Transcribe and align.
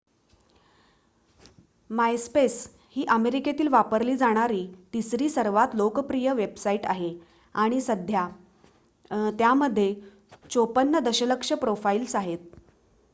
MySpace 1.89 2.55
ही 2.95 3.03
अमेरिकेत 3.09 3.61
वापरली 3.71 4.15
जाणारी 4.17 4.65
तिसरी 4.93 5.29
सर्वात 5.29 5.75
लोकप्रिय 5.75 6.31
वेबसाईट 6.33 6.85
आहे 6.85 7.13
आणि 7.55 7.81
सध्या 7.81 8.27
त्यामध्ये 9.39 9.93
54 10.51 10.99
दशलक्ष 11.01 11.53
प्रोफाईल्स 11.53 12.15
आहेत 12.15 12.39